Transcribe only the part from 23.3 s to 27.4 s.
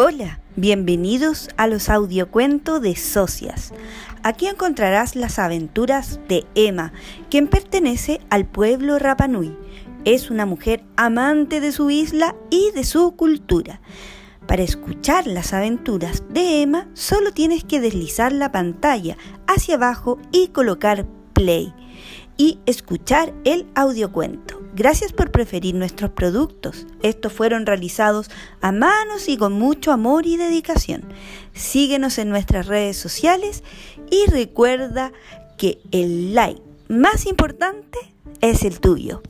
el audiocuento. Gracias por preferir nuestros productos. Estos